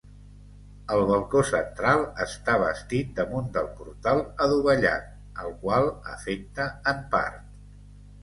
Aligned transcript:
El 0.93 1.01
balcó 1.09 1.41
central 1.49 1.99
està 2.23 2.55
bastit 2.63 3.11
damunt 3.19 3.51
del 3.57 3.69
portal 3.81 4.21
adovellat, 4.47 5.11
al 5.43 5.53
qual 5.65 5.91
afecta 6.15 6.65
en 6.93 7.05
part. 7.15 7.47